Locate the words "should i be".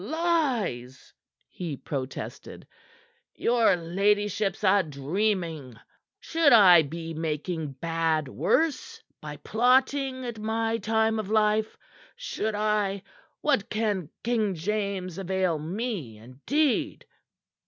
6.19-7.13